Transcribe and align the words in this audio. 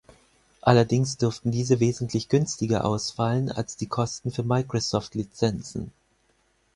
Allerdings 0.61 1.17
dürften 1.17 1.51
diese 1.51 1.79
wesentlich 1.79 2.27
günstiger 2.27 2.85
ausfallen 2.85 3.51
als 3.51 3.77
die 3.77 3.85
Kosten 3.85 4.31
für 4.31 4.41
Microsoft-Lizenzen. 4.41 5.91